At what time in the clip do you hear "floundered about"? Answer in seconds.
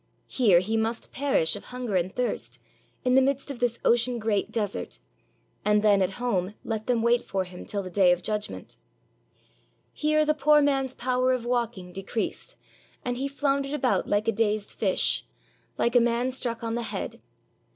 13.27-14.07